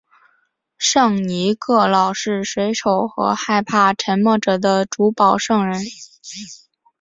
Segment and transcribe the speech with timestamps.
[0.79, 5.79] 圣尼各老是水手和害怕沉没者的主保圣人。